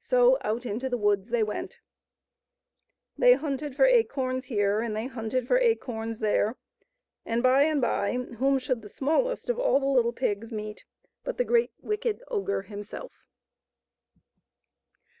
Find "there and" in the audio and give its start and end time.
6.18-7.44